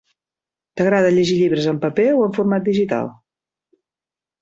[0.81, 3.15] T'agrada llegir llibres en paper o en format digital?